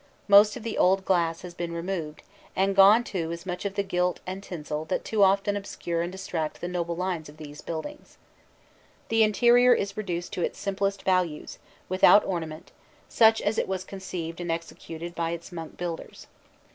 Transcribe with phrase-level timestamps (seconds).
[0.27, 2.23] Most of the old glass has been removed,
[2.55, 6.11] and gone too is much of the gilt and tinsel that too often obscure and
[6.11, 8.17] distract the noble lines of these buildings.
[9.09, 12.71] The interior is reduced to its simplest values, without ornament,
[13.09, 16.25] such as it was conceived and executed by its monk builders.